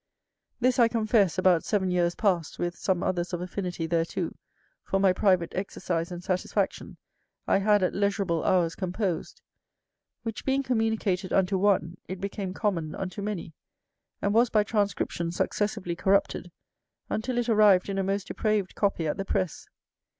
This 0.59 0.79
I 0.79 0.87
confess, 0.87 1.37
about 1.37 1.63
seven 1.63 1.91
years 1.91 2.15
past, 2.15 2.57
with 2.57 2.75
some 2.75 3.03
others 3.03 3.33
of 3.33 3.41
affinity 3.41 3.85
thereto, 3.85 4.31
for 4.83 4.99
my 4.99 5.13
private 5.13 5.53
exercise 5.53 6.11
and 6.11 6.23
satisfaction, 6.23 6.97
I 7.45 7.59
had 7.59 7.83
at 7.83 7.93
leisurable 7.93 8.43
hours 8.43 8.73
composed; 8.73 9.43
which 10.23 10.43
being 10.43 10.63
communicated 10.63 11.31
unto 11.31 11.55
one, 11.55 11.97
it 12.07 12.19
became 12.19 12.51
common 12.51 12.95
unto 12.95 13.21
many, 13.21 13.53
and 14.23 14.33
was 14.33 14.49
by 14.49 14.63
transcription 14.63 15.31
successively 15.31 15.95
corrupted, 15.95 16.51
until 17.07 17.37
it 17.37 17.47
arrived 17.47 17.87
in 17.87 17.99
a 17.99 18.03
most 18.03 18.25
depraved 18.25 18.73
copy 18.73 19.05
at 19.07 19.17
the 19.17 19.25
press. 19.25 19.67